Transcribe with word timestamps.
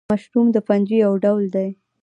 مشروم 0.11 0.47
د 0.53 0.57
فنجي 0.67 0.97
یو 1.05 1.13
ډول 1.23 1.45
دی 1.55 1.69